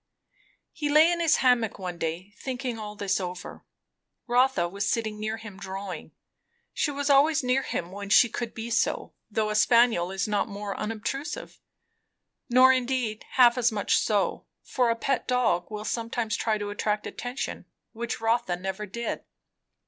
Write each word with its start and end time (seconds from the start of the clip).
He 0.71 0.89
lay 0.89 1.11
in 1.11 1.19
his 1.19 1.35
hammock 1.45 1.77
one 1.77 1.99
day, 1.99 2.33
thinking 2.39 2.79
all 2.79 2.95
this 2.95 3.19
over. 3.19 3.67
Rotha 4.25 4.67
was 4.67 4.89
sitting 4.89 5.19
near 5.19 5.37
him 5.37 5.59
drawing. 5.59 6.11
She 6.73 6.89
was 6.89 7.11
always 7.11 7.43
near 7.43 7.61
him 7.61 7.91
when 7.91 8.09
she 8.09 8.27
could 8.27 8.55
be 8.55 8.71
so, 8.71 9.13
though 9.29 9.51
a 9.51 9.55
spaniel 9.55 10.09
is 10.09 10.27
not 10.27 10.47
more 10.47 10.75
unobtrusive. 10.75 11.59
Nor 12.49 12.73
indeed 12.73 13.25
half 13.33 13.59
as 13.59 13.71
much 13.71 13.95
so; 13.95 14.47
for 14.63 14.89
a 14.89 14.95
pet 14.95 15.27
dog 15.27 15.69
will 15.69 15.85
sometimes 15.85 16.35
try 16.35 16.57
to 16.57 16.71
attract 16.71 17.05
attention, 17.05 17.65
which 17.91 18.19
Rotha 18.19 18.55
never 18.55 18.87
did. 18.87 19.23